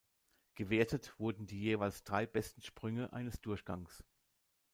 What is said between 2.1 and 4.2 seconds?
besten Sprünge eines Durchgangs.